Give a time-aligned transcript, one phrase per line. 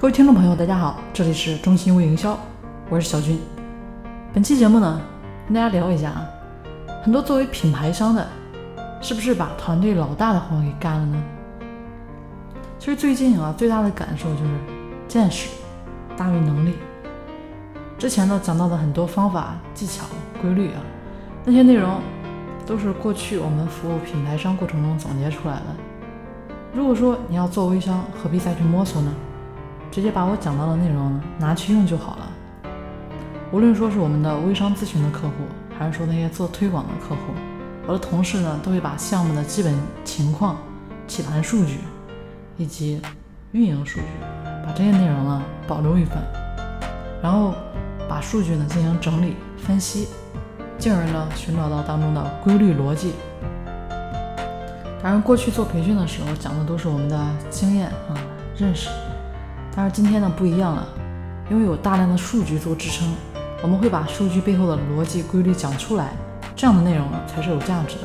[0.00, 2.34] 各位听众朋友，大家好，这里是中心微营销，
[2.88, 3.38] 我是小军。
[4.32, 4.98] 本期节目呢，
[5.44, 6.26] 跟大家聊一下啊，
[7.02, 8.26] 很多作为品牌商的，
[9.02, 11.22] 是不是把团队老大的活给干了呢？
[12.78, 14.50] 其实最近啊，最大的感受就是
[15.06, 15.50] 见识
[16.16, 16.76] 大于能力。
[17.98, 20.06] 之前呢讲到的很多方法、技巧、
[20.40, 20.80] 规律啊，
[21.44, 22.00] 那些内容
[22.64, 25.66] 都是过去我们服务品牌商过程中总结出来的。
[26.72, 29.12] 如果说你要做微商，何必再去摸索呢？
[29.90, 32.30] 直接把我讲到的内容拿去用就好了。
[33.52, 35.34] 无论说是我们的微商咨询的客户，
[35.76, 37.20] 还是说那些做推广的客户，
[37.86, 40.56] 我的同事呢都会把项目的基本情况、
[41.08, 41.78] 起盘数据
[42.56, 43.02] 以及
[43.50, 44.06] 运营数据，
[44.64, 46.18] 把这些内容呢保留一份，
[47.20, 47.52] 然后
[48.08, 50.06] 把数据呢进行整理分析，
[50.78, 53.14] 进而呢寻找到当中的规律逻辑。
[55.02, 57.18] 当然，过去做培训的时候讲的都是我们的
[57.50, 58.14] 经验啊
[58.56, 58.88] 认识。
[59.80, 60.86] 但是今天呢不一样了，
[61.50, 63.08] 因为有大量的数据做支撑，
[63.62, 66.12] 我们会把数据背后的逻辑规律讲出来，
[66.54, 68.02] 这样的内容呢才是有价值的。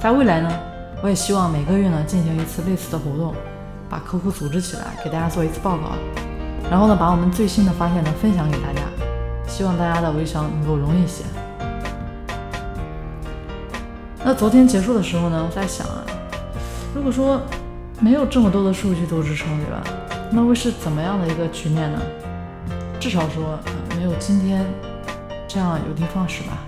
[0.00, 0.50] 在未来呢，
[1.02, 3.34] 我也希望每个月呢进行一次类似的活动，
[3.90, 5.90] 把客户组织起来，给大家做一次报告，
[6.70, 8.80] 然后呢把我们最新的发现呢分享给大家，
[9.46, 11.24] 希望大家的微商能够容易一些。
[14.24, 16.00] 那昨天结束的时候呢，我在想啊，
[16.94, 17.38] 如果说
[18.00, 19.82] 没有这么多的数据做支撑，对吧？
[20.30, 21.98] 那会是怎么样的一个局面呢？
[23.00, 23.58] 至少说
[23.96, 24.64] 没有今天
[25.48, 26.58] 这样有的放矢吧。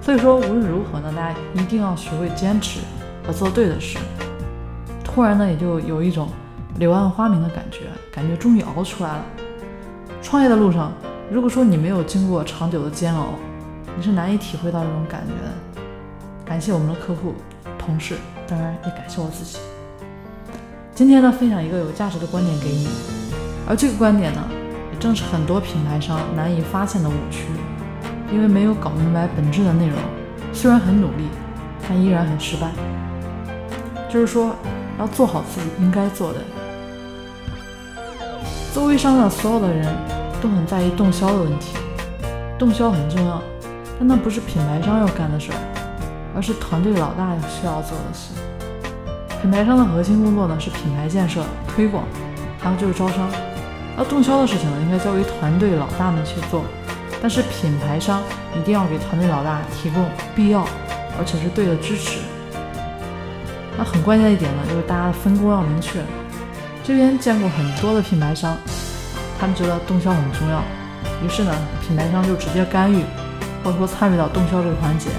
[0.00, 2.80] 所以说无论如何呢，大家一定要学会坚持
[3.26, 3.98] 和做对的事。
[5.02, 6.28] 突然呢，也就有一种
[6.78, 9.24] 柳暗花明的感觉，感觉终于熬出来了。
[10.22, 10.92] 创业的路上，
[11.30, 13.28] 如果说你没有经过长久的煎熬，
[13.96, 15.82] 你是难以体会到这种感觉的。
[16.44, 17.34] 感谢我们的客户、
[17.78, 18.16] 同事，
[18.46, 19.58] 当然也感谢我自己。
[20.94, 22.86] 今天呢，分享一个有价值的观点给你，
[23.66, 24.40] 而这个观点呢，
[24.92, 27.46] 也正是很多品牌商难以发现的误区，
[28.32, 29.98] 因为没有搞明白本质的内容，
[30.52, 31.24] 虽然很努力，
[31.88, 32.70] 但依然很失败。
[34.08, 34.54] 就是说，
[34.96, 36.38] 要做好自己应该做的。
[38.72, 39.92] 做微商的所有的人
[40.40, 41.76] 都很在意动销的问题，
[42.56, 43.42] 动销很重要，
[43.98, 45.58] 但那不是品牌商要干的事儿，
[46.36, 48.30] 而是团队老大需要做的事。
[49.44, 52.02] 品牌商的核心工作呢是品牌建设、推广，
[52.58, 53.28] 还有就是招商。
[53.94, 56.64] 而动销的事情呢，应该交给团队老大们去做。
[57.20, 58.22] 但是品牌商
[58.58, 60.02] 一定要给团队老大提供
[60.34, 60.66] 必要
[61.18, 62.20] 而且是对的支持。
[63.76, 66.00] 那很关键的一点呢，就是大家的分工要明确。
[66.82, 68.56] 这边见过很多的品牌商，
[69.38, 70.62] 他们觉得动销很重要，
[71.22, 71.52] 于是呢，
[71.86, 73.04] 品牌商就直接干预，
[73.62, 75.10] 或者说参与到动销这个环节。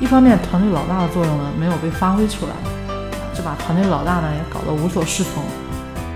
[0.00, 2.52] 一方面，团队老大的作用呢没有被发挥出来。
[3.38, 5.44] 就把团队老大呢也搞得无所适从。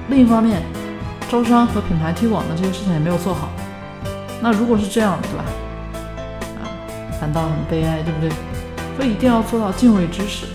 [0.09, 0.60] 另一方面，
[1.31, 3.49] 招商和品牌推广的这些事情也没有做好。
[4.41, 5.44] 那如果是这样，对吧？
[6.59, 6.66] 啊，
[7.21, 8.28] 反倒很悲哀，对不对？
[8.97, 10.47] 所以一定要做到敬畏知识。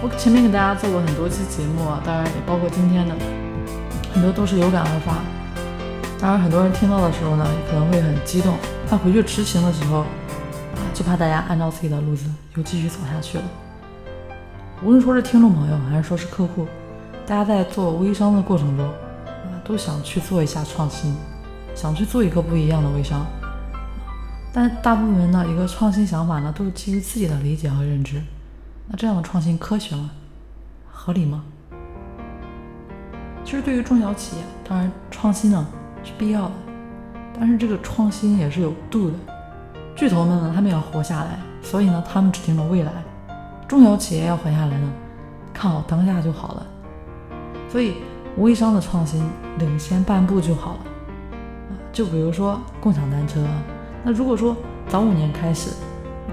[0.00, 3.14] 我前面给大家做过很多期节目啊，当然也包括今天的，
[4.14, 5.16] 很多都是有感而发。
[6.20, 8.54] 当然，很多人听到的时候呢，可能会很激动，
[8.88, 13.44] 但回去执行的时候，啊，就怕大家按照自己的路子又继续走下去了。
[14.82, 16.66] 无论说是听众朋友还是说是客户，
[17.26, 21.14] 大家在做微商的过程中，啊，都想去做一下创新，
[21.74, 23.26] 想去做一个不一样的微商。
[24.54, 28.22] 但大部分人的一个创新想法呢，都是基于自己的理解和认知。
[28.88, 30.10] 那这样的创新科学吗？
[30.90, 31.44] 合理吗？
[33.44, 35.66] 其实对于中小企业，当然创新呢
[36.02, 36.52] 是必要的，
[37.38, 39.16] 但是这个创新也是有度的。
[39.94, 42.90] 巨头们呢，他们要活下来，所以呢，他们指定了未来。
[43.70, 44.92] 中小企业要活下来呢，
[45.54, 46.66] 看好当下就好了。
[47.68, 47.98] 所以
[48.38, 49.22] 微商的创新
[49.60, 50.78] 领先半步就好了。
[51.70, 53.40] 啊，就比如说共享单车，
[54.02, 54.56] 那如果说
[54.88, 55.70] 早五年开始，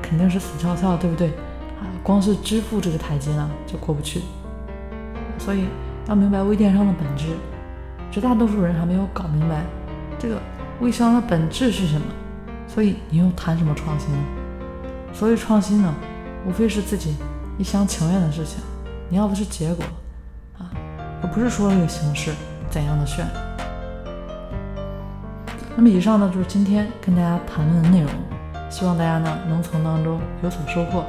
[0.01, 1.27] 肯定是死翘翘，对不对？
[1.79, 4.23] 啊，光是支付这个台阶呢就过不去。
[5.37, 5.65] 所以
[6.07, 7.27] 要明白微电商的本质，
[8.09, 9.63] 绝大多数人还没有搞明白
[10.17, 10.41] 这个
[10.81, 12.07] 微商的本质是什么。
[12.67, 14.17] 所以你又谈什么创新呢？
[15.13, 15.93] 所以创新呢？
[16.47, 17.15] 无非是自己
[17.57, 18.59] 一厢情愿的事情，
[19.09, 19.83] 你要的是结果
[20.57, 20.71] 啊，
[21.21, 22.33] 而不是说这个形式
[22.69, 23.27] 怎样的炫。
[25.75, 28.09] 那么以上呢就是今天跟大家谈论的内容，
[28.69, 31.03] 希望大家呢能从当中有所收获。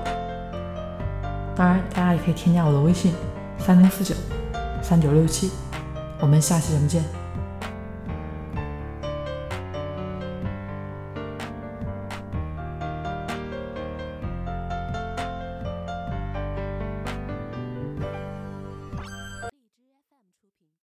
[1.54, 3.14] 当然，大家也可以添加我的微信
[3.58, 4.14] 三零四九
[4.82, 5.50] 三九六七，
[6.20, 7.17] 我们下期节目见。